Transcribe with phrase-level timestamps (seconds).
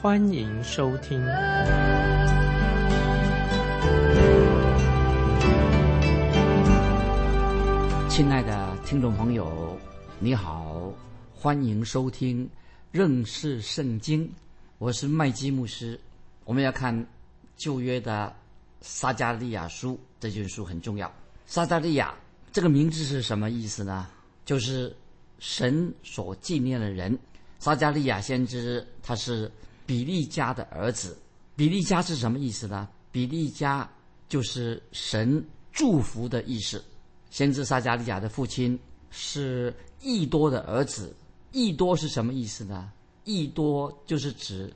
[0.00, 1.20] 欢迎收听。
[8.08, 9.76] 亲爱的听众朋友，
[10.20, 10.92] 你好，
[11.34, 12.48] 欢迎收听
[12.92, 14.32] 认识圣经。
[14.78, 15.98] 我是麦基牧师。
[16.44, 17.04] 我们要看
[17.56, 18.32] 旧约的
[18.80, 21.12] 撒加利亚书，这卷书很重要。
[21.44, 22.14] 撒加利亚
[22.52, 24.06] 这个名字是什么意思呢？
[24.44, 24.94] 就是
[25.40, 27.18] 神所纪念的人。
[27.58, 29.50] 撒加利亚先知他是
[29.88, 31.16] 比利家的儿子。
[31.56, 32.86] 比利家是什么意思呢？
[33.10, 33.90] 比利家
[34.28, 36.84] 就是神祝福的意思。
[37.30, 38.78] 先知撒加利亚的父亲
[39.10, 41.16] 是益多的儿子。
[41.52, 42.92] 益多是什么意思呢？
[43.24, 44.70] 益多就是指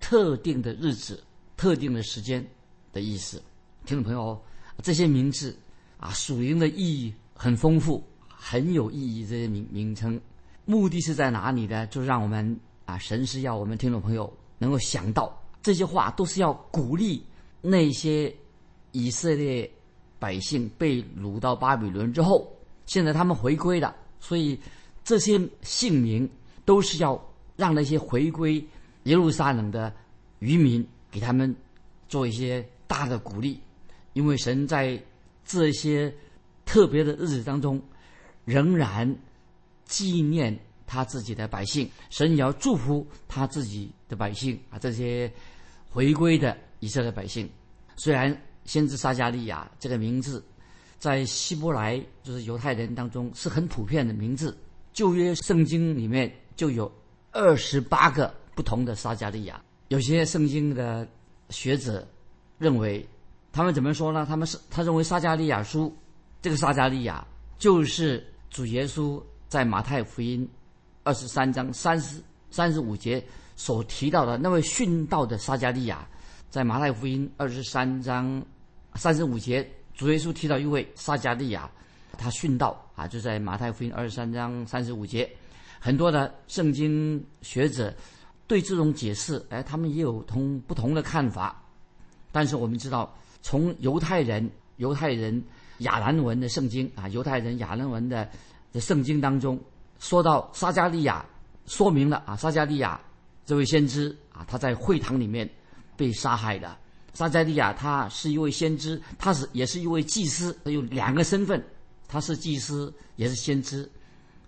[0.00, 1.24] 特定的日子、
[1.56, 2.46] 特定的时间
[2.92, 3.42] 的意思。
[3.86, 4.38] 听众朋友，
[4.82, 5.56] 这些名字
[5.96, 9.26] 啊，属灵的意义很丰富，很有意义。
[9.26, 10.20] 这些名名称，
[10.66, 11.86] 目的是在哪里呢？
[11.86, 17.24] 就让我们啊，神是要我们听众朋友能够想到，这些话都是要鼓励
[17.60, 18.34] 那些
[18.92, 19.70] 以色列
[20.18, 22.52] 百姓被掳到巴比伦之后，
[22.86, 24.58] 现在他们回归了，所以
[25.04, 26.28] 这些姓名
[26.64, 27.20] 都是要
[27.56, 28.64] 让那些回归
[29.04, 29.92] 耶路撒冷的
[30.40, 31.54] 渔民给他们
[32.08, 33.60] 做一些大的鼓励，
[34.12, 35.00] 因为神在
[35.44, 36.12] 这些
[36.64, 37.80] 特别的日子当中，
[38.44, 39.16] 仍然
[39.84, 45.30] 纪念他自己的百姓，神也要祝福他自己的百姓啊，这些
[45.90, 47.48] 回归的以色列百姓。
[47.96, 48.34] 虽然
[48.64, 50.42] 先知撒加利亚这个名字
[50.98, 54.56] 在希伯来就是犹太人当中是很普遍的名字，
[54.92, 56.90] 旧约圣经里面就有
[57.32, 59.62] 二十八个不同的撒加利亚。
[59.88, 61.06] 有些圣经的
[61.50, 62.06] 学者
[62.58, 63.06] 认为，
[63.52, 64.24] 他们怎么说呢？
[64.26, 65.94] 他们是他认为撒加利亚书
[66.40, 67.26] 这个撒加利亚
[67.58, 70.48] 就是主耶稣在马太福音
[71.08, 73.24] 二十三章三十三十五节
[73.56, 76.06] 所提到的那位殉道的撒加利亚，
[76.50, 78.44] 在马太福音二十三章
[78.94, 81.70] 三十五节，主耶稣提到一位撒加利亚，
[82.18, 85.26] 他殉道啊，就在马太福音二十三章三十五节。
[85.80, 87.94] 很多的圣经学者
[88.46, 91.64] 对这种解释，哎，他们也有同不同的看法。
[92.30, 94.46] 但是我们知道，从犹太人
[94.76, 95.42] 犹太人
[95.78, 98.28] 亚兰文的圣经啊，犹太人亚兰文的
[98.74, 99.58] 的圣经当中，
[99.98, 101.24] 说到撒加利亚，
[101.66, 103.00] 说明了啊，撒加利亚
[103.44, 105.48] 这位先知啊，他在会堂里面
[105.96, 106.76] 被杀害的。
[107.14, 111.62] 撒加利亚他是一位先知，他是也是一位祭司，他有两个身份，
[112.06, 113.90] 他是祭司也是先知。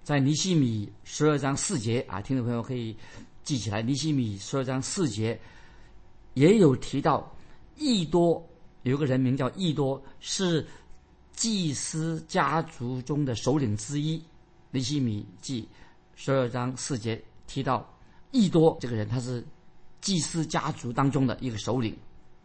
[0.04, 2.96] 在尼西米十二章四节啊，听众朋友可以
[3.42, 5.38] 记起来，尼西米十二章四节
[6.34, 7.34] 也有提到，
[7.76, 8.44] 益多
[8.82, 10.64] 有个人名叫益多，是
[11.32, 14.22] 祭司家族中的首领之一。
[14.70, 15.68] 尼西米记
[16.14, 17.88] 十二章四节提到
[18.30, 19.44] 益多这个人，他是
[20.00, 21.96] 祭司家族当中的一个首领。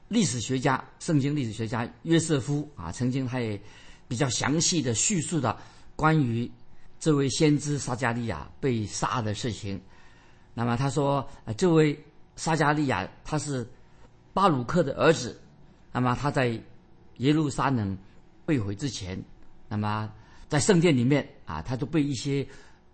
[0.08, 3.59] 历史学家、圣经历史学家约瑟夫啊，曾经他也
[4.08, 5.58] 比较详细的叙述的
[5.96, 6.50] 关于
[7.00, 9.81] 这位先知撒加利亚被杀的事情。
[10.53, 12.00] 那么他说，呃，这位
[12.35, 13.68] 撒加利亚他是
[14.34, 15.40] 巴鲁克的儿子。
[15.91, 16.62] 那么他在
[17.18, 17.97] 耶路撒冷
[18.46, 19.22] 被毁之前，
[19.68, 20.12] 那么
[20.47, 22.47] 在圣殿里面啊，他都被一些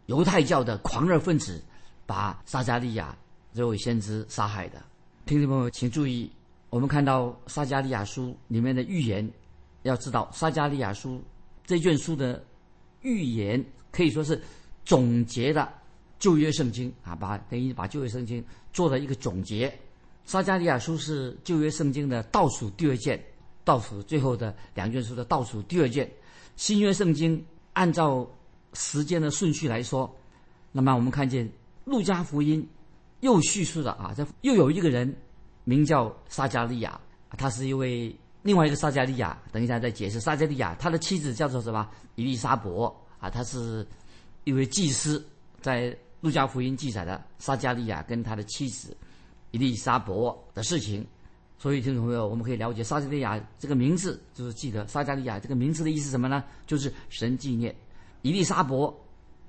[0.05, 1.61] 犹太教的狂热分子
[2.05, 3.15] 把撒加利亚
[3.53, 4.81] 这位先知杀害的。
[5.25, 6.31] 听众朋友，请注意，
[6.69, 9.29] 我们看到撒加利亚书里面的预言，
[9.83, 11.21] 要知道撒加利亚书
[11.65, 12.43] 这卷书的
[13.01, 14.41] 预言可以说是
[14.83, 15.67] 总结的
[16.19, 18.43] 旧约圣经啊，把等于把旧约圣经
[18.73, 19.71] 做了一个总结。
[20.23, 23.21] 撒加利亚书是旧约圣经的倒数第二卷，
[23.63, 26.09] 倒数最后的两卷书的倒数第二卷。
[26.55, 27.43] 新约圣经
[27.73, 28.27] 按照
[28.73, 30.13] 时间的顺序来说，
[30.71, 31.49] 那么我们看见
[31.85, 32.67] 路加福音
[33.21, 35.13] 又叙述了啊，这又有一个人
[35.63, 36.99] 名叫撒加利亚，
[37.37, 40.19] 他是一位另外一个撒加利亚，等一下再解释。
[40.19, 41.87] 撒加利亚他的妻子叫做什么？
[42.15, 43.85] 伊丽莎伯啊，他是
[44.43, 45.23] 一位祭司，
[45.61, 48.95] 在路加福音记载的撒加利亚跟他的妻子。
[49.51, 51.05] 伊丽莎伯的事情，
[51.61, 56.43] 所以听众朋友，我们可以了解撒加利亚这个名字，就是记得撒加利亚这个名字的意思什么呢？
[56.65, 57.75] 就是神纪念
[58.23, 58.91] 伊丽莎伯，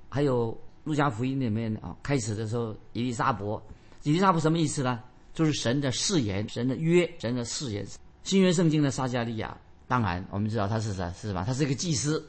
[0.09, 3.59] 还有路加福音里面啊，开始的时候伊丽莎伯，
[4.03, 5.01] 伊丽莎伯什么意思呢？
[5.33, 7.83] 就是神的誓言、神的约、神的誓言。
[8.21, 9.57] 新约圣经的撒加利亚，
[9.87, 11.43] 当然我们知道他是啥是什么？
[11.43, 12.23] 他是一个祭司，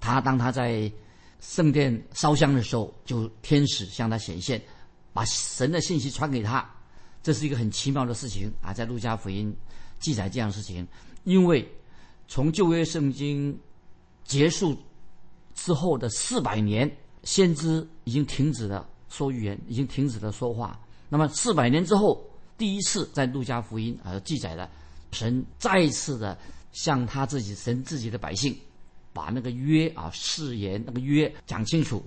[0.00, 0.90] 他当他在
[1.38, 4.60] 圣殿烧香的时候，就天使向他显现，
[5.12, 6.68] 把神的信息传给他。
[7.22, 9.54] 这是一个很奇妙的事情啊，在路加福音
[9.98, 10.86] 记载这样的事情，
[11.24, 11.66] 因为
[12.26, 13.58] 从旧约圣经
[14.24, 14.76] 结束
[15.54, 16.90] 之后的四百年，
[17.24, 20.78] 先知已经停止了说预言，已经停止了说话。
[21.08, 22.22] 那么四百年之后，
[22.56, 24.70] 第一次在路加福音啊记载了。
[25.10, 26.38] 神再一次的
[26.70, 28.54] 向他自己神自己的百姓，
[29.14, 32.04] 把那个约啊誓言那个约讲清楚，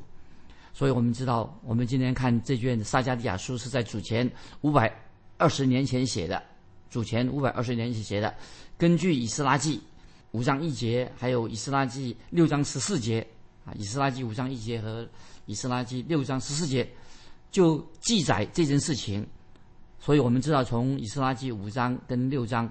[0.74, 4.30] 所以我们知道，我们今天看这卷撒加利亚书是在主前
[4.62, 4.92] 五百
[5.38, 6.42] 二十年前写的，
[6.90, 8.34] 主前五百二十年前写的，
[8.78, 9.82] 根据以斯拉记
[10.32, 13.26] 五章一节，还有以斯拉记六章十四节
[13.66, 15.08] 啊，以斯拉记五章一节和
[15.46, 16.90] 以斯拉记六章十四节
[17.52, 19.28] 就记载这件事情。
[20.00, 22.68] 所以我们知道，从以斯拉记五章跟六章，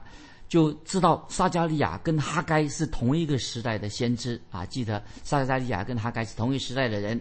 [0.48, 4.66] 就知道撒加利亚跟哈该是同一个时代的先知啊。
[4.66, 7.20] 记得撒加利亚跟哈该是同一时代的人，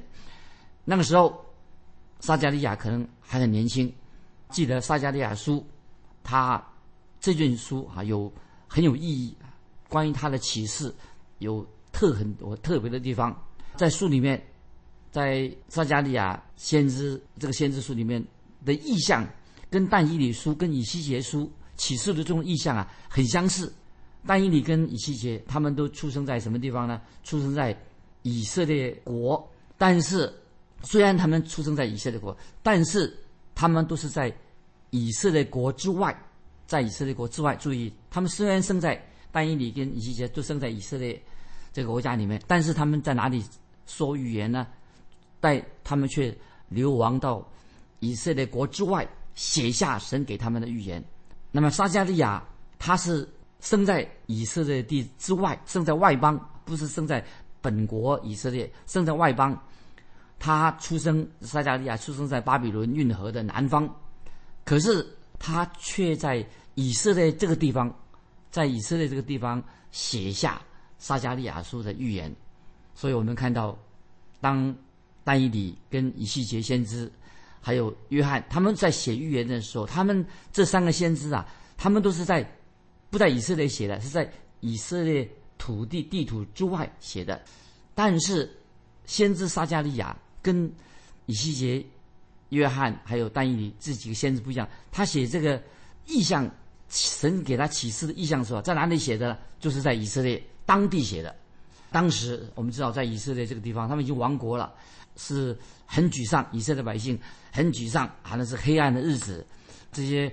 [0.89, 1.45] 那个时候
[2.19, 3.94] 撒加利亚可能还很年轻。
[4.50, 5.63] 记得撒加利亚书，
[6.24, 6.59] 他
[7.19, 8.33] 这卷书啊有
[8.68, 9.38] 很有意义，
[9.88, 10.91] 关于他的启示
[11.38, 13.39] 有特很多特别的地方。
[13.75, 14.44] 在书里面，
[15.12, 18.25] 在撒加利亚先知这个先知书里面
[18.65, 19.24] 的意象。
[19.69, 21.47] 跟但以理书、跟以西结书
[21.77, 23.71] 启示的这种意象啊，很相似。
[24.25, 27.00] 但以理跟以西结他们都出生在什么地方呢？
[27.24, 27.80] 出生在
[28.24, 29.47] 以色列国。
[29.77, 30.33] 但是，
[30.81, 33.16] 虽然他们出生在以色列国，但是
[33.56, 34.34] 他们都是在
[34.90, 36.18] 以色列国之外，
[36.68, 37.56] 在以色列国之外。
[37.56, 41.22] 注意，他们虽然生在但以理跟以西结都生在以色列
[41.72, 43.44] 这个国家里面，但是他们在哪里
[43.86, 44.68] 说语言呢？
[45.40, 46.36] 但他们却
[46.68, 47.48] 流亡到
[48.00, 49.08] 以色列国之外。
[49.36, 51.02] 写下神给他们的预言。
[51.50, 52.44] 那么撒加利亚
[52.78, 53.26] 他是
[53.62, 57.26] 生在以色列地之外，生在外邦，不是生在
[57.62, 59.58] 本国以色列，生在外邦。
[60.39, 63.88] 他出生撒加利亚出生在巴比伦运河的南方，
[64.63, 65.06] 可是
[65.38, 66.44] 他却在
[66.75, 67.94] 以色列这个地方，
[68.50, 70.62] 在以色列这个地方写下
[70.97, 72.33] 撒加利亚书的预言。
[72.95, 73.77] 所以我们看到，
[74.41, 74.75] 当
[75.24, 77.12] 但以理跟以西结先知。
[77.62, 81.45] 还有约翰，他们在写预言的时候，他们这三个先知啊，
[81.77, 82.50] 他们都是在
[83.09, 84.31] 不在以色列写的，是在
[84.62, 87.42] 以色列土地地图之外写的。
[87.94, 88.50] 但是，
[89.06, 90.71] 先知撒加利亚跟
[91.25, 91.86] 以西结、
[92.50, 95.62] 约翰还有但以理这几个先知不一样，他写这个
[96.06, 96.50] 意象，
[96.89, 99.38] 神给他启示的意象的时候，在哪里写的？
[99.59, 101.36] 就是在以色列当地写的。
[101.91, 104.74] 当时我们知道，在以色列这个地方，他们已经亡国了。
[105.21, 107.19] 是很沮丧，以色列百姓
[107.51, 108.35] 很沮丧啊！
[108.38, 109.45] 那是黑暗的日子，
[109.92, 110.31] 这些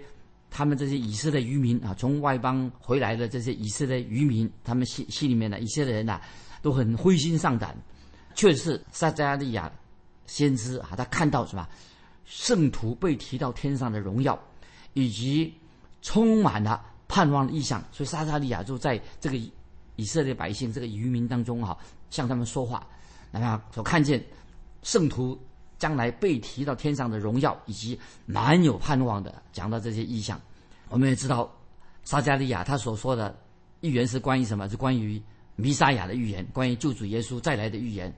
[0.49, 6.21] 他们这些以色列渔民啊，从外邦回来的这些以色列渔民，他们心心里面的以色列人呐，
[6.63, 7.77] 都很灰心丧胆。
[8.37, 9.73] 确实是撒加利亚
[10.27, 11.67] 先知啊，他看到什么
[12.25, 14.39] 圣徒被提到天上的荣耀，
[14.95, 15.55] 以及
[16.03, 19.37] 充满了盼望的意象，所以撒加利亚就在这个
[19.97, 21.77] 以色列百姓这个渔民当中哈，
[22.11, 22.87] 向他们说话，
[23.31, 24.23] 那么所看见。
[24.83, 25.37] 圣徒
[25.79, 30.41] 将来被提到天上的荣耀，以及蛮有盼望的，讲到这些意象，
[30.89, 31.53] 我们也知道，
[32.05, 33.37] 撒加利亚他所说的
[33.81, 34.69] 预言是关于什么？
[34.69, 35.21] 是关于
[35.57, 38.15] 弥撒亚的预言，关于救主耶稣再来的预言。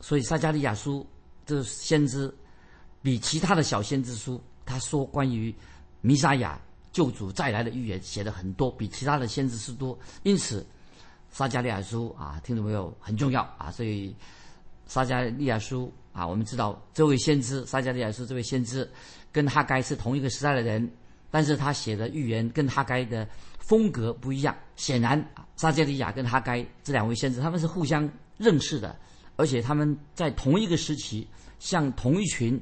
[0.00, 1.04] 所以撒加利亚书
[1.46, 2.30] 这先知
[3.00, 5.54] 比其他的小先知书，他说关于
[6.02, 6.60] 弥撒亚
[6.92, 9.98] 救主再来的预言写的很多，比其他的先知书多。
[10.24, 10.66] 因此，
[11.30, 12.94] 撒加利亚书啊，听众朋友？
[13.00, 14.14] 很重要啊，所以。
[14.88, 18.88] 撒加利亚书啊，我们知道这位先知撒加利亚书这位先知
[19.32, 20.88] 跟哈该是同一个时代的人，
[21.28, 24.56] 但是他写的预言跟哈该的风格不一样。
[24.76, 25.20] 显然，
[25.56, 28.96] 撒加利亚跟哈该这两位先知他们是互相认识的，
[29.36, 31.26] 而且他们在同一个时期
[31.58, 32.60] 向同一群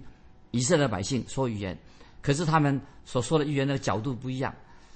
[0.51, 1.77] 以色列百姓说预言，
[2.21, 4.55] 可是他们所说的预言的角度不一样，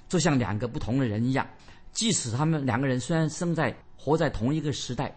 [0.08, 1.46] 就像两个不同的人一样。
[1.92, 5.14] 即使他们两个人虽然生在活在同一个时代。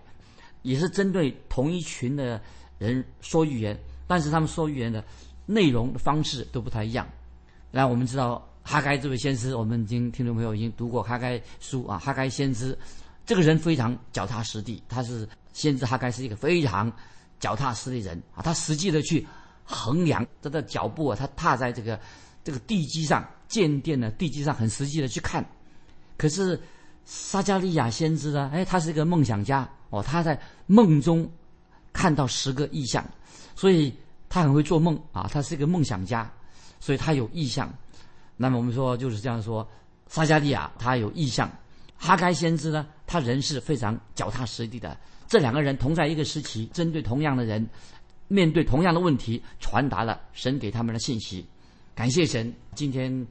[0.63, 2.39] 也是针对同一群的
[2.77, 3.75] 人说预言，
[4.05, 5.03] 但是他们说预言的
[5.47, 7.09] 内容的方式都不太一样。
[7.71, 11.97] 那我们知道哈该这位先知，我们已经听众朋友已经读过哈该书啊。
[11.97, 12.77] 哈该先知
[13.31, 16.91] 这个人非常脚踏实地，他是先知哈该是一个非常
[17.39, 18.43] 脚踏实地人啊。
[18.43, 19.25] 他实际的去
[19.63, 21.97] 衡量他的脚步啊，他踏在这个
[22.43, 25.49] 这个地基上，建殿的地基上，很实际的去看。
[26.17, 26.61] 可是
[27.05, 28.51] 撒加利亚先知呢？
[28.53, 29.65] 哎，他是一个梦想家。
[29.91, 31.25] 哦，他在梦中
[31.93, 33.01] 看到十个意象，
[33.55, 33.95] 所以
[34.27, 35.29] 他很会做梦啊。
[35.31, 36.29] 他是一个梦想家，
[36.81, 37.73] 所以他有意象。
[38.35, 39.65] 那么我们说就是这样说，
[40.09, 41.49] 撒加利亚他有意象，
[41.97, 44.97] 哈该先知呢，他人是非常脚踏实地的。
[45.27, 47.67] 这两个人同在一个时期，针对同样的人，
[48.29, 51.45] 面对同样的问题，传达了神给他们的信息。
[51.93, 53.27] 感谢神，今天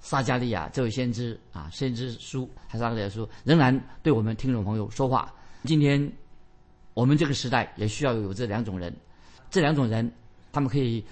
[0.00, 5.30] 撒加利亚这位先知啊，先知书还撒加利亚书，仍然对我们听众朋友说话。
[5.64, 6.10] 今天
[6.94, 8.90] 我们这个时代也需要有这两种人，
[9.50, 10.10] 这两种人，
[10.52, 11.04] 他们可以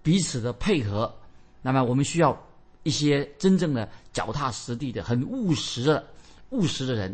[0.00, 1.12] 彼此的配合。
[1.60, 2.40] 那么我们需要
[2.84, 6.06] 一些真正的脚踏实地的、很务实的、
[6.50, 7.12] 务实的人。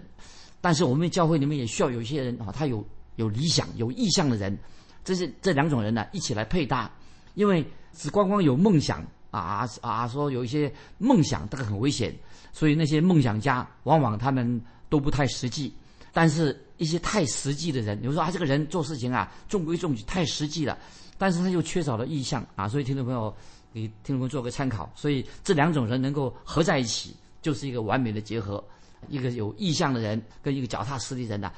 [0.60, 2.84] 但是我们教会里面也需要有一些人啊，他有
[3.16, 4.56] 有理想、有意向的人。
[5.02, 6.90] 这是这两种人呢，一起来配搭。
[7.34, 7.64] 因为
[7.94, 12.14] 只光光有梦想啊啊，说有一些梦想，这个很危险。
[12.52, 15.72] 所以那些梦想家往往他们都不太实际。
[16.12, 20.76] 但是一些太实际的人，比如说啊，这个人做事情啊，中规中矩，太实际了，
[21.16, 22.68] 但是他又缺少了意向啊。
[22.68, 23.34] 所以听众朋友，
[23.72, 24.92] 给听众朋友做个参考。
[24.96, 28.62] 所以这两种人能够合在一起，就是一个完美的结合。
[29.09, 31.52] 一个有意向的人跟一个脚踏实地人呢，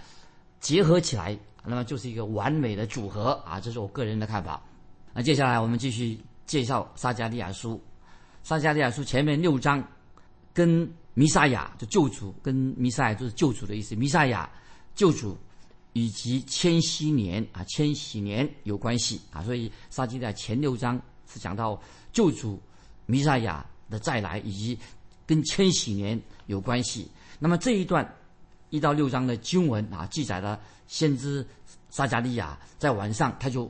[0.60, 3.60] 结合起来，那么就是一个完美的组合啊！
[3.60, 4.62] 这是我个人的看法。
[5.12, 7.80] 那接下来我们继续介绍撒加利亚书。
[8.42, 9.82] 撒加利亚书前面六章
[10.52, 13.94] 跟弥撒亚就救主，跟弥撒亚就是救主的意思。
[13.94, 14.50] 弥撒亚
[14.94, 15.36] 救主
[15.92, 19.42] 以及千禧年啊，千禧年有关系啊。
[19.42, 21.00] 所以撒加利亚前六章
[21.32, 21.80] 是讲到
[22.12, 22.60] 救主
[23.06, 24.78] 弥撒亚的再来，以及
[25.26, 27.08] 跟千禧年有关系。
[27.42, 28.08] 那么这一段
[28.70, 31.44] 一到六章的经文啊，记载了先知
[31.90, 33.68] 撒加利亚在晚上他就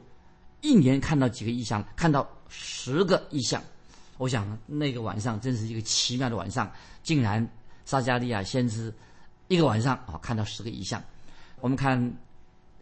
[0.60, 3.62] 一年看到几个异象，看到十个异象。
[4.18, 6.70] 我想那个晚上真是一个奇妙的晚上，
[7.02, 7.48] 竟然
[7.86, 8.92] 撒加利亚先知
[9.48, 11.02] 一个晚上啊看到十个异象。
[11.58, 12.14] 我们看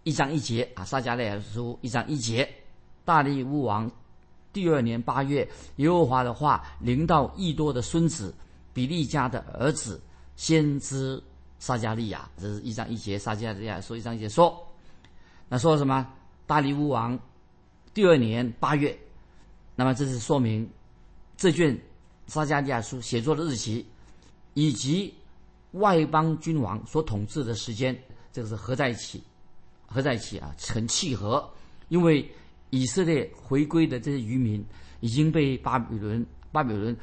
[0.03, 2.53] 一章一节啊，撒加利亚书一章一节，
[3.05, 3.89] 大力乌王
[4.53, 8.35] 第二年八月，耶和华的话临到益多的孙子
[8.75, 10.01] 比利家的儿子。
[10.41, 11.23] 先知
[11.59, 13.19] 撒加利亚，这是一章一节。
[13.19, 14.59] 撒加利亚说一章一节说，
[15.51, 16.11] 那说什么？
[16.47, 17.21] 大利乌王
[17.93, 18.99] 第二年八月，
[19.77, 20.67] 那么这是说明
[21.37, 21.79] 这卷
[22.27, 23.85] 撒加利亚书写作的日期，
[24.55, 25.13] 以及
[25.73, 27.95] 外邦君王所统治的时间，
[28.33, 29.23] 这个是合在一起，
[29.85, 31.47] 合在一起啊，很契合。
[31.91, 32.27] 因为
[32.71, 34.65] 以色列回归的这些渔民
[35.01, 36.97] 已经被巴比伦，巴比伦。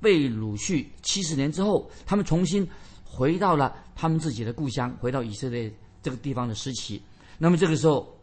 [0.00, 2.66] 被掳去七十年之后，他们重新
[3.04, 5.70] 回到了他们自己的故乡，回到以色列
[6.02, 7.02] 这个地方的时期。
[7.36, 8.18] 那么这个时候，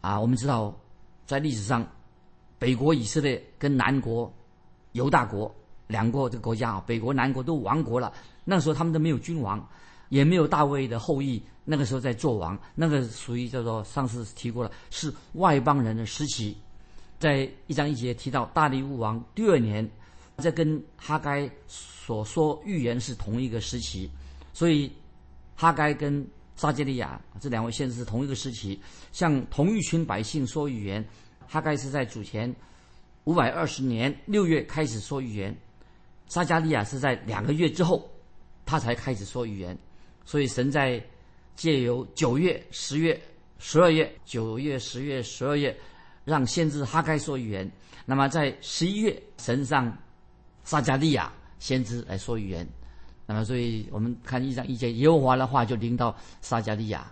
[0.00, 0.74] 啊，我们知道，
[1.26, 1.86] 在历史上，
[2.58, 4.32] 北国以色列跟南国
[4.92, 5.54] 犹大国
[5.86, 8.12] 两个这个国家啊，北国南国都亡国了。
[8.44, 9.68] 那时候他们都没有君王，
[10.08, 11.42] 也没有大卫的后裔。
[11.66, 16.56] 那个时候在做王，那个属于叫做上次提过了，是外邦人的时期。
[17.18, 19.86] 在一章一节提到大利乌王第二年。
[20.40, 24.08] 这跟哈该所说预言是同一个时期，
[24.52, 24.92] 所以
[25.56, 28.80] 哈该跟撒加利亚这两位先知是同一个时期，
[29.10, 31.04] 向同一群百姓说预言。
[31.48, 32.54] 哈该是在主前
[33.24, 35.56] 五百二十年六月开始说预言，
[36.28, 38.08] 撒加利亚是在两个月之后
[38.64, 39.76] 他才开始说预言。
[40.24, 41.02] 所以神在
[41.56, 43.20] 借由九月、十月、
[43.58, 45.76] 十二月、九月、十月、十二月，
[46.24, 47.68] 让先知哈该说预言。
[48.06, 49.92] 那么在十一月，神上。
[50.68, 52.68] 撒加利亚先知来说预言，
[53.24, 57.10] 那么所以我们看一章一节，耶和华的话就临到撒加利亚。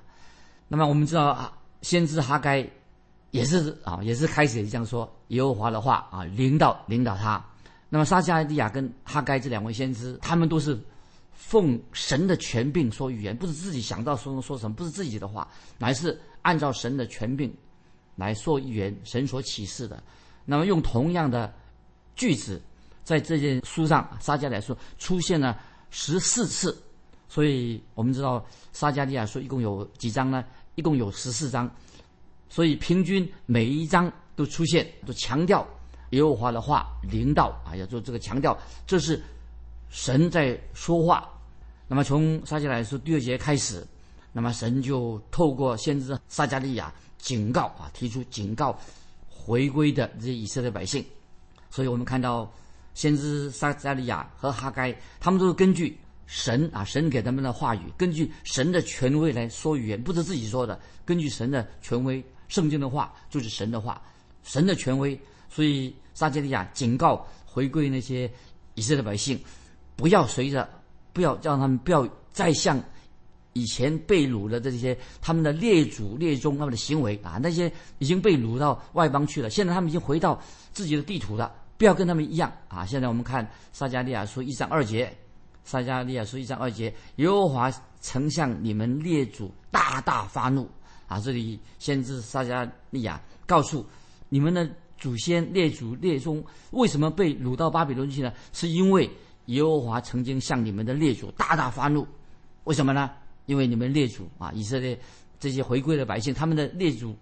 [0.69, 2.69] 那么我们知道啊，先知哈该
[3.31, 7.43] 也是啊，也是开始这样说耶和华的话啊，领导领导他。
[7.89, 10.79] 那么撒加利亚跟哈该这两位先知，他们都是
[11.33, 15.49] 奉神的权柄说预言，不是自己想到说说什么，不是自己的话，
[15.79, 17.51] 乃是按照神的权柄
[18.17, 20.03] 来说预言，神所启示的。
[20.45, 21.51] 那么用同样的
[22.15, 22.61] 句子。
[23.07, 25.57] 在这件书上，撒加利亚书出现了
[25.91, 26.77] 十四次，
[27.29, 30.45] 所以我们知道撒加利亚书一共有几章呢？
[30.75, 31.71] 一共有十四章，
[32.49, 35.65] 所以平均每一章都出现，都强调
[36.11, 38.59] 耶和华的话领导啊，要做这个强调，
[38.89, 39.23] 这是
[39.89, 41.31] 神在说话。
[41.87, 43.87] 那么从撒加利亚书第二节开始，
[44.33, 48.77] 那么神就透过先知撒加利亚警告啊，提出警告
[49.31, 51.05] 回归的这些以色列百姓，
[51.71, 52.53] 所以我们看到。
[52.97, 55.95] 先知撒加利亚和哈该，他们都是根据
[56.27, 64.01] 神啊，神给他们的话语，根据神的权威来说语言，不是自己说的，根据神的权威，圣经的话就是神的话，
[64.43, 65.19] 神的权威。
[65.51, 68.31] 所以撒加利亚警告回归那些
[68.75, 69.39] 以色列百姓，
[69.95, 70.67] 不要随着，
[71.13, 72.83] 不要让他们不要再像
[73.53, 81.55] 以前被掳的这些他们的列祖列宗他们的行为啊，那些已经被掳到外邦去了，现在他们已经回到自己的地图了。
[81.79, 82.87] 不要跟他们一样啊！
[82.87, 85.15] 现在我们看撒加利亚书一章二节，
[85.63, 90.69] 撒加利亚书一章二节，耶和华曾向你们列祖大大发怒
[91.07, 91.21] 啊！
[91.21, 93.85] 这里先知撒加利亚告诉
[94.29, 98.33] 你们的祖先列祖列宗为什么被掳到巴比伦去呢？
[98.53, 99.11] 是因为
[99.47, 102.07] 耶和华曾经向你们的列祖大大发怒，
[102.65, 103.11] 为什么呢？
[103.45, 104.99] 因为你们列祖啊，以色列
[105.39, 107.15] 这些回归的百姓，他们的列祖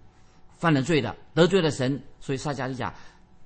[0.57, 2.93] 犯了罪的，得罪了神，所以撒加利亚。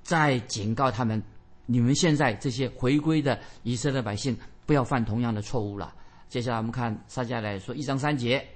[0.02, 1.22] 在警告他们：
[1.66, 5.94] 你们现在这些回归的以色列百姓，不要犯同样的错误了。
[6.28, 8.46] 接下来我们看撒迦来说一章三节，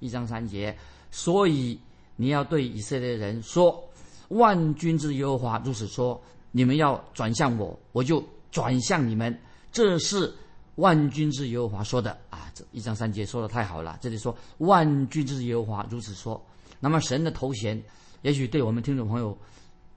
[0.00, 0.76] 一章三节。
[1.10, 1.78] 所以
[2.16, 3.82] 你要对以色列人说：
[4.28, 6.18] 万军之耶和华如此说：
[6.50, 9.38] 你们要转向我，我就转向你们。
[9.70, 10.32] 这是
[10.76, 12.50] 万军之耶和华说的啊！
[12.54, 13.98] 这一章三节说的太好了。
[14.00, 16.42] 这里说万军之耶和华如此说。
[16.80, 17.82] 那么神的头衔，
[18.22, 19.36] 也许对我们听众朋友。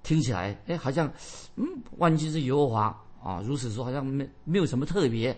[0.06, 1.12] 听起来，哎，好像，
[1.56, 1.66] 嗯，
[1.98, 5.36] 万军之耶和华啊，如此说，好像没没有什么特别。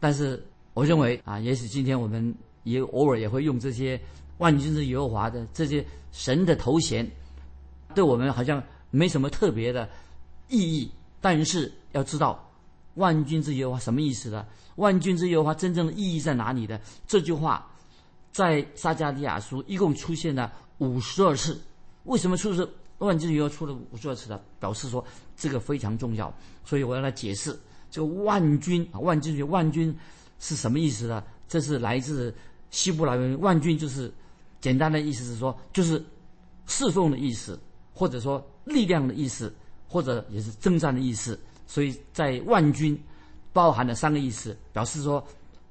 [0.00, 3.98] 但是，我认为啊，也许今天我们也偶尔也会用这些
[4.38, 7.08] 万军之耶和华的这些神的头衔，
[7.94, 9.88] 对我们好像没什么特别的
[10.48, 10.90] 意义。
[11.20, 12.44] 但是要知道，
[12.94, 14.44] 万军之耶和华什么意思呢？
[14.74, 16.78] 万军之耶和华真正的意义在哪里呢？
[17.06, 17.64] 这句话
[18.32, 21.60] 在撒加利亚书一共出现了五十二次。
[22.02, 22.68] 为什么出是？
[22.98, 25.04] 万军又出了无数次的，表示说
[25.36, 26.32] 这个非常重要，
[26.64, 27.58] 所以我要来解释
[27.90, 29.94] 这个万军啊，万军万军
[30.38, 31.22] 是什么意思呢？
[31.48, 32.34] 这是来自
[32.70, 34.12] 希伯来文，万军就是
[34.60, 36.02] 简单的意思是说，就是
[36.66, 37.58] 侍奉的意思，
[37.92, 39.54] 或者说力量的意思，
[39.86, 41.38] 或者也是征战的意思。
[41.66, 42.98] 所以在万军
[43.52, 45.24] 包含了三个意思，表示说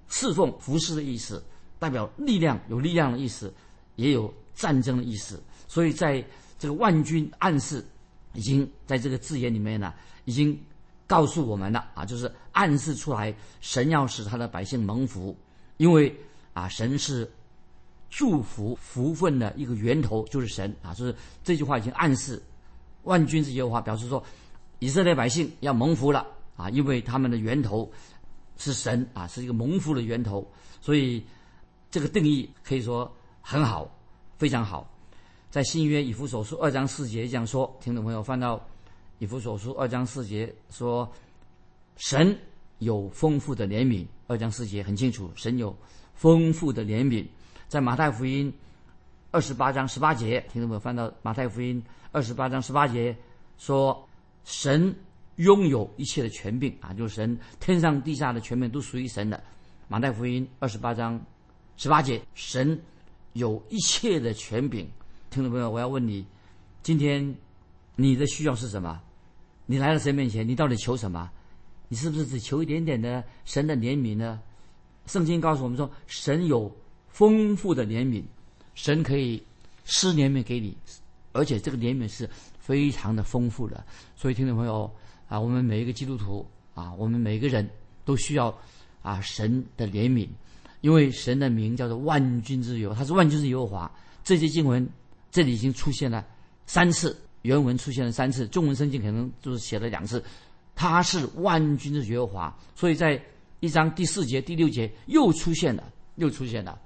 [0.07, 1.43] 侍奉服侍的意思，
[1.79, 3.53] 代表力量有力量的意思，
[3.95, 5.41] 也有战争的意思。
[5.67, 6.23] 所以在
[6.57, 7.85] 这个万军暗示，
[8.33, 9.93] 已经在这个字眼里面呢，
[10.25, 10.57] 已经
[11.07, 15.35] 告诉我们了啊，就是暗示出来，神要使他的百姓蒙福，
[15.77, 16.15] 因为
[16.53, 17.29] 啊，神是
[18.09, 21.13] 祝福福分的一个源头，就是神啊，就是
[21.43, 22.41] 这句话已经暗示，
[23.03, 24.23] 万军之耶和华表示说，
[24.79, 27.91] 以色列百姓要蒙福了啊，因为他们的源头
[28.57, 31.23] 是神啊，是一个蒙福的源头，所以
[31.91, 33.93] 这个定义可以说很好，
[34.37, 34.89] 非常好。
[35.55, 38.61] 在新约以弗所书二章四节这样说，听众朋友翻到
[39.19, 41.09] 以弗所书二章四节说，
[41.95, 42.37] 神
[42.79, 44.05] 有丰富的怜悯。
[44.27, 45.73] 二章四节很清楚，神有
[46.13, 47.25] 丰富的怜悯。
[47.69, 48.53] 在马太福音
[49.31, 53.15] 二十八章十八节，听众朋友翻到马太福音二十八章十八节
[53.57, 54.05] 说，
[54.43, 54.93] 神
[55.37, 59.41] 拥有一切的权柄啊，就是神天上地下的权柄都属于神的。
[59.87, 61.17] 马太福音二十八章
[61.77, 62.77] 十八节，神
[63.31, 64.85] 有一切的权柄。
[65.35, 66.25] 听众朋友，我要问你，
[66.81, 67.35] 今天
[67.97, 69.01] 你的需要是什么？
[69.65, 71.29] 你来到神面前，你到底求什么？
[71.89, 74.39] 你是不是只求一点点的神的怜悯呢？
[75.07, 76.73] 圣经告诉我们说，神有
[77.09, 78.23] 丰富的怜悯，
[78.75, 79.43] 神可以
[79.83, 80.77] 施怜悯给你，
[81.33, 83.85] 而且这个怜悯是非常的丰富的。
[84.15, 84.89] 所以，听众朋友
[85.27, 87.69] 啊，我们每一个基督徒啊，我们每个人
[88.05, 88.57] 都需要
[89.01, 90.29] 啊神的怜悯，
[90.79, 93.91] 因为神的名叫做万军之友，他是万军之耶和华。
[94.23, 94.89] 这些经文。
[95.35, 96.25] 这里已经出现了
[96.65, 100.23] 三次，原文出现了三次，中文圣经可能就是写了两次。
[100.73, 103.21] 他是万军之耶和华，所以在
[103.59, 105.83] 一章第四节、第六节又出现了，
[106.15, 106.79] 又出现了，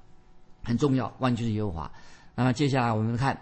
[0.63, 1.15] 很重要。
[1.19, 1.91] 万军之耶和华。
[2.33, 3.39] 那么接下来我们看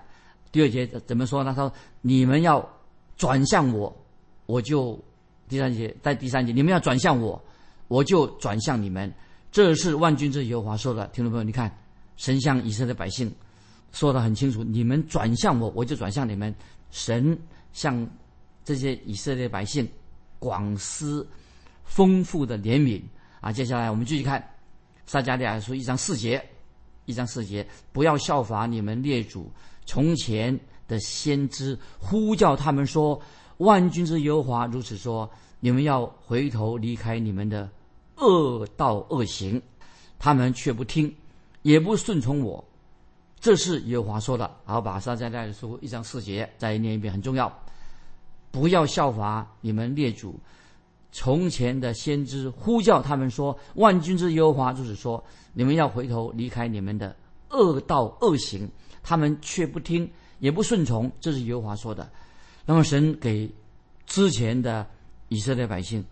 [0.51, 1.53] 第二节怎么说呢？
[1.55, 2.69] 他说：“你们要
[3.15, 4.05] 转向我，
[4.45, 5.01] 我就
[5.47, 7.41] 第三节在第三节，你们要转向我，
[7.87, 9.09] 我就转向你们。”
[9.53, 11.07] 这是万军之耶和华说的。
[11.13, 11.73] 听众朋友，你看，
[12.17, 13.33] 神向以色列百姓。
[13.91, 16.53] 说的很清楚，你们转向我，我就转向你们。
[16.89, 17.37] 神
[17.73, 18.07] 向
[18.63, 19.87] 这些以色列百姓
[20.39, 21.25] 广施
[21.83, 23.01] 丰富的怜悯
[23.41, 23.51] 啊！
[23.51, 24.41] 接下来我们继续看
[25.05, 26.43] 撒迦利亚书一章四节，
[27.05, 29.51] 一章四节，不要效法你们列祖
[29.85, 33.21] 从前的先知，呼叫他们说
[33.57, 37.69] ：“万军之耶和华如此说，你们要回头离开你们的
[38.15, 39.61] 恶道恶行。”
[40.19, 41.15] 他们却不听，
[41.61, 42.67] 也不顺从我。
[43.39, 47.51] 这是耶和华说的，好，把撒迦利亚书一章四节再念一遍，很重要。
[48.51, 50.39] 不要效法你们列祖
[51.11, 55.23] 从前的先知，呼叫他们说：“万军之耶和华就是说，
[55.53, 57.15] 你们要回头离开你们的
[57.49, 58.69] 恶道恶行。”
[59.03, 61.09] 他们却不听，也不顺从。
[61.21, 62.09] 这是耶和华说的。
[62.65, 63.49] 那么神给
[64.05, 64.85] 之前的
[65.29, 66.03] 以色列百姓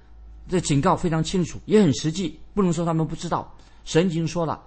[0.48, 3.54] 这警告非常清楚，也很实际，不能说他们不知道。
[3.84, 4.64] 神已经说了。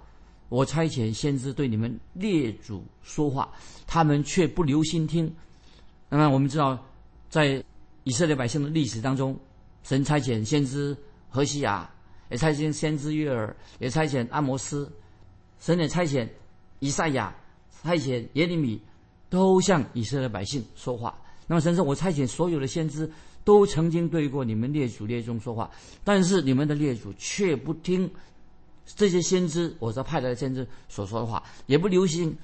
[0.49, 3.49] 我差遣先知对你们列祖说话，
[3.87, 5.31] 他们却不留心听。
[6.09, 6.77] 那么我们知道，
[7.29, 7.63] 在
[8.03, 9.37] 以色列百姓的历史当中，
[9.83, 10.97] 神差遣先知
[11.29, 11.89] 何西亚，
[12.31, 14.91] 也差遣先知约尔，也差遣阿摩斯，
[15.59, 16.27] 神也差遣
[16.79, 17.33] 以赛亚，
[17.83, 18.81] 差遣耶利米，
[19.29, 21.15] 都向以色列百姓说话。
[21.45, 23.09] 那么神说：“我差遣所有的先知，
[23.43, 25.69] 都曾经对过你们列祖列宗说话，
[26.03, 28.09] 但是你们的列祖却不听
[28.95, 32.35] 这些先知，我所派来的先知所说的话，也不留心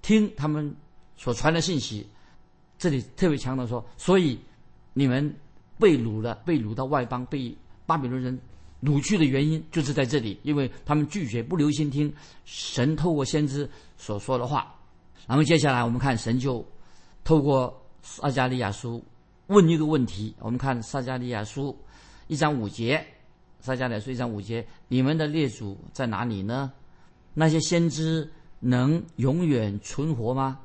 [0.00, 0.74] 听他们
[1.16, 2.06] 所传的信息。”
[2.78, 4.36] 这里特别强调说，所以
[4.92, 5.32] 你们
[5.78, 8.36] 被掳了，被掳到外邦，被巴比伦人
[8.82, 12.12] 掳去的原因就是在这里，因为他们拒绝不留心听
[12.44, 14.74] 神透过先知所说的话。
[15.28, 16.66] 然后接下来我们看神就
[17.22, 19.00] 透过撒加利亚书
[19.46, 21.78] 问一个问题，我们看撒加利亚书
[22.26, 23.06] 一章五节，
[23.62, 26.70] 撒加利亚书一章五节，你们的列祖在哪里呢？
[27.32, 30.58] 那些先知能永远存活吗？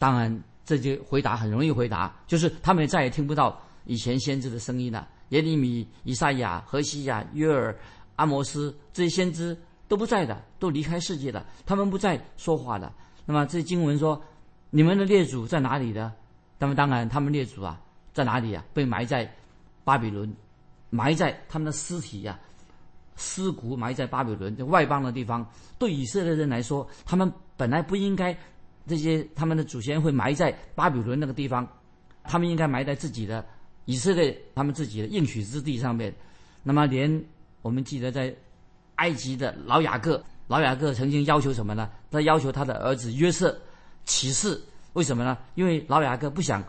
[0.00, 0.42] 当然。
[0.64, 5.06] 这些回答很容易回答，就是他们再也听不到以前先知的声音了。
[5.30, 7.76] 耶利米、以赛亚、何西亚、约尔、
[8.14, 12.94] 阿摩斯这些先知都不在的，都离开世界了，他们不再说话了。
[13.26, 14.22] 那么这经文说，
[14.70, 16.12] 你们的列祖在哪里呢？
[16.60, 17.78] 那么当然，他们列祖啊，
[18.14, 18.64] 在哪里啊？
[18.72, 19.30] 被埋在
[19.82, 20.32] 巴比伦，
[20.92, 22.38] 埋在他们的尸体呀，
[23.16, 25.44] 尸骨埋在巴比伦这外邦的地方。
[25.78, 28.36] 对以色列人来说，他们本来不应该。
[28.84, 31.64] 这些他们的祖先会埋在巴比伦那个地方，
[32.24, 33.46] 他们应该埋在自己的
[33.84, 36.12] 以色列他们自己的应许之地上面。
[36.64, 37.24] 那么，连
[37.62, 38.34] 我们记得在
[38.96, 41.88] 埃及的老雅各，老雅各曾经要求什么呢？
[42.10, 43.56] 他要求他的儿子约瑟
[44.04, 44.60] 起誓，
[44.94, 45.38] 为什么呢？
[45.54, 46.60] 因为老雅各不想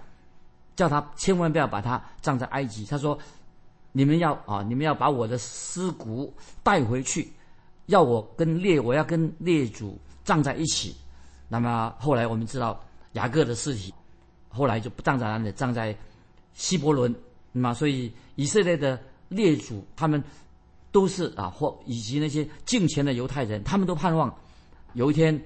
[0.76, 2.86] 叫他千万不要把他葬在埃及。
[2.86, 3.18] 他说
[3.94, 7.32] ：“你们要啊，你们要把我的尸骨带回去，
[7.86, 10.94] 要我跟列我要跟列祖葬在一起。”
[11.48, 13.94] 那么后来我们知道雅各的尸体，
[14.50, 15.96] 后来就不葬在那里，葬在
[16.54, 17.14] 希伯伦。
[17.52, 20.22] 那么所以以色列的列祖他们
[20.92, 24.36] 都是啊，或以及那些敬虔的犹太人，他们都盼望
[24.94, 25.40] 有一天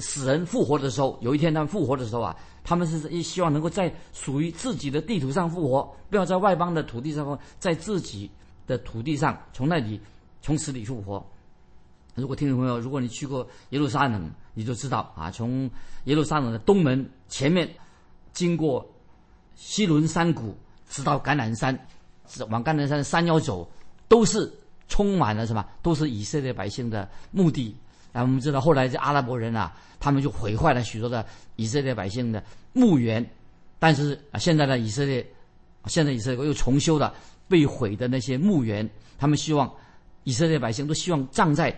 [0.00, 8.30] 死人复活的时候，有一天他们复活的时候啊，他们是希望能够在属于自己的地图上复活，不要在外邦的土地上，在自己
[8.66, 10.00] 的土地上从那里
[10.40, 11.24] 从死里复活。
[12.14, 15.68] 如果听众朋友，如果你去过耶路撒冷，你就知道啊，从
[16.04, 17.68] 耶路撒冷的东门前面，
[18.32, 18.86] 经过
[19.54, 20.56] 西伦山谷，
[20.88, 21.78] 直到橄榄山，
[22.48, 23.68] 往橄榄山山腰走，
[24.08, 24.50] 都是
[24.88, 25.62] 充满了什么？
[25.82, 27.76] 都是以色列百姓的墓地。
[28.14, 33.22] 啊，我们知道后来这阿拉伯人啊，他们就毁坏了许多的以色列百姓的墓园。
[33.78, 35.26] 但是啊，现在的以色列，
[35.88, 37.14] 现在以色列又重修了
[37.46, 38.88] 被毁的那些墓园。
[39.18, 39.70] 他们希望
[40.22, 41.76] 以色列百姓都希望葬在。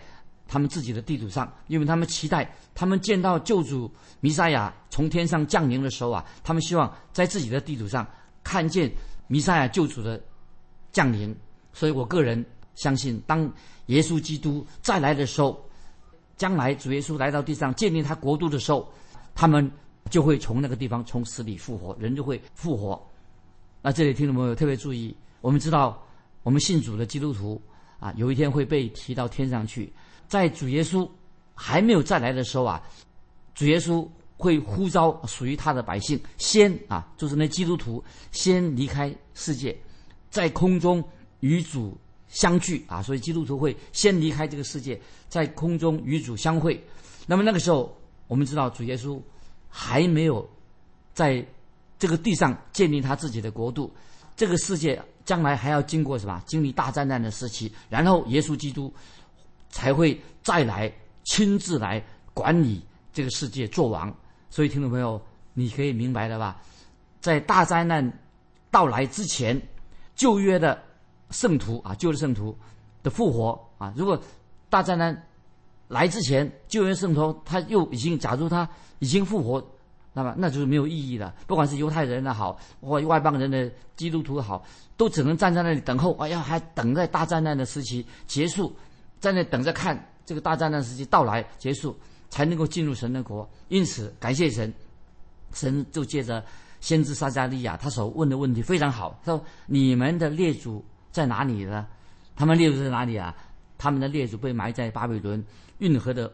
[0.49, 8.07] 他们自己的地图上，因为他们期待他们见到救主弥赛亚从天上降临的时候啊，他们希望在自己的地图上
[8.45, 8.89] 看见
[9.27, 10.23] 弥赛亚救主的
[10.93, 11.35] 降临。
[11.73, 12.47] 所以我个人
[12.77, 13.53] 相信，当
[13.87, 15.69] 耶稣基督再来的时候，
[16.37, 18.93] 将来主耶稣来到地上建立他国度的时候，
[19.35, 19.71] 他们
[20.11, 23.01] 就会从那个地方从死里复活，人就会复活。
[23.83, 26.01] 那这里听众朋友特别注意，我们知道
[26.43, 27.61] 我们信主的基督徒
[27.99, 29.93] 啊，有一天会被提到天上去。
[30.29, 31.09] 在主耶稣
[31.55, 32.83] 还没有再来的时候啊，
[33.55, 39.77] 主耶稣会呼召属于他的百姓先啊，就是那基督徒先离开世界，
[40.31, 41.03] 在空中
[41.41, 41.97] 与主
[42.37, 46.79] 相聚啊，所以基督徒会先离开这个世界，在空中与主相会。
[47.27, 47.97] 那么那个时候，
[48.27, 49.19] 我们知道主耶稣
[49.71, 50.47] 还没有
[51.15, 51.43] 在
[51.99, 53.91] 这个地上建立他自己的国度，
[54.37, 56.43] 这个世界将来还要经过什么？
[56.47, 58.93] 经历大灾难的时期，然后耶稣基督。
[59.69, 60.91] 才会再来
[61.25, 64.17] 亲自来管理这个世界做王，
[64.49, 65.21] 所以听众朋友，
[65.53, 66.63] 你可以明白了吧？
[67.21, 68.11] 在大灾难
[68.71, 69.61] 到来之前，
[70.15, 70.81] 旧约的
[71.31, 72.57] 圣徒啊，旧的圣徒
[73.03, 74.21] 的复活啊，如果
[74.69, 75.27] 大灾难
[75.89, 79.65] 来之前，旧约圣徒他又已经，假如他已经复活，
[80.13, 81.35] 那么那就是没有意义了。
[81.47, 84.65] 不管是犹太人的好，或外邦人的基督徒好，
[84.97, 88.75] 都只能站在那里等候，哎呀，还等待大灾难的时期结束。
[89.19, 91.97] 在那等着看这个大战难时期到来结束，
[92.29, 93.49] 才能够进入神的国。
[93.69, 94.73] 因此，感谢神，
[95.55, 96.45] 神就借着
[96.81, 99.19] 先知撒加利亚他所问的问题非常好。
[99.25, 100.85] 他说：“你们的列祖
[101.17, 101.87] 在哪里呢？
[102.37, 103.35] 他们列祖在哪里啊？
[103.79, 105.43] 他们的列祖被埋在巴比伦
[105.79, 106.31] 运河的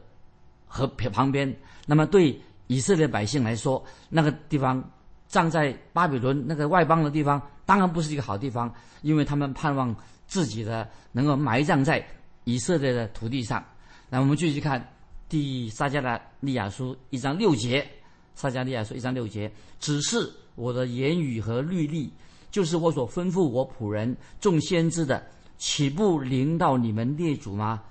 [0.67, 1.57] 河旁边。
[1.87, 4.83] 那么，对以色列百姓来说，那个地方
[5.29, 9.95] 葬在巴比伦那个外邦的地方，当然不是一个好地方，因为他们盼望
[10.27, 12.05] 自己的能够埋葬在。”
[12.45, 13.65] 以色列的土地上，
[14.11, 14.85] 那我们继续看
[15.29, 17.89] 第撒加利亚书一章六节。
[18.35, 22.13] 撒加利亚书一章六节，只是我的言语和律例
[22.53, 25.27] 就是我所吩咐我仆人众先知的，
[25.59, 27.83] 岂不临到你们列祖吗？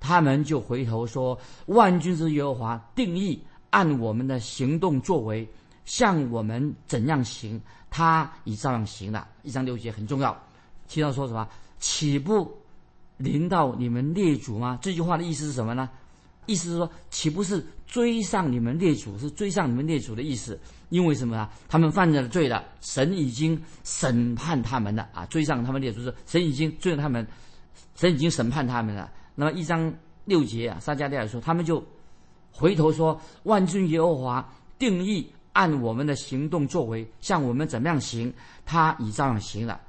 [0.00, 5.48] 他们就回头说：万军之耶和华定义按我们的行动作为，
[5.84, 9.28] 向我们怎样行，他已照样行了。
[9.44, 10.36] 一章六节很重要，
[10.88, 11.48] 提到说什么？
[11.78, 12.52] 岂不
[13.16, 14.78] 临到你们列祖吗？
[14.82, 15.88] 这句话的意思是什么呢？
[16.46, 19.16] 意思是说，岂不是追上你们列祖？
[19.18, 20.58] 是追上你们列祖的意思？
[20.88, 21.50] 因为什么啊？
[21.68, 25.24] 他们犯了罪了，神已经审判他们了啊！
[25.26, 27.26] 追上他们列祖是神已经追上他们，
[27.94, 29.10] 神已经审判他们了。
[29.34, 29.92] 那么一章
[30.24, 31.82] 六节啊，撒迦利亚说，他们就
[32.50, 38.32] 回头说：万军耶和华定义按我们的行动作为，像我们怎么样行，
[38.66, 39.80] 他已照样行了。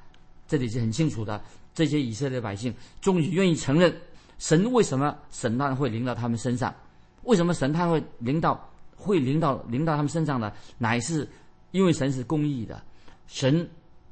[0.48, 1.42] 这里是很清楚的。
[1.74, 3.94] 这些以色列百姓终于愿意承认。
[4.44, 6.76] 神为什么审判会临到他们身上？
[7.22, 10.52] 为什么审判会临到会临到临到他们身上呢？
[10.78, 11.26] 乃是
[11.72, 12.84] 因为神是公义的，
[13.26, 13.66] 神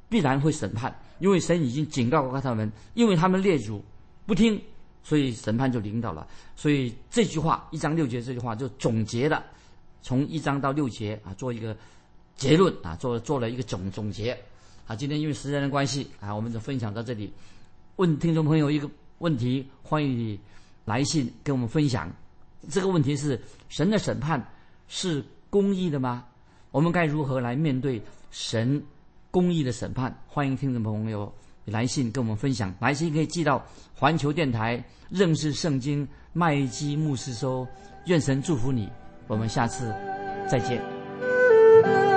[0.08, 3.84] 必然会审判，因为神已经警告过他们，因为他们列祖
[4.24, 4.58] 不听，
[5.02, 6.26] 所以审判就临到了。
[6.56, 9.44] 所以这句话一章六节这句话就总结了，
[10.00, 11.76] 从一章到六节啊，做一个
[12.36, 14.32] 结论啊，做做了一个总总结。
[14.86, 17.30] 啊，今天因为时间的关系啊，我们就分享到这里。
[17.96, 18.88] 问听众朋友一个。
[19.22, 20.38] 问题，欢迎你
[20.84, 22.10] 来信跟我们分享。
[22.68, 24.44] 这个问题是：神的审判
[24.88, 26.24] 是公义的吗？
[26.72, 28.82] 我们该如何来面对神
[29.30, 30.12] 公义的审判？
[30.26, 31.32] 欢迎听众朋友
[31.64, 32.74] 来信跟我们分享。
[32.80, 37.64] 来信可以寄到环球电台认识圣经麦基牧师收。
[38.06, 38.90] 愿神祝福你。
[39.28, 39.94] 我们下次
[40.50, 42.11] 再见。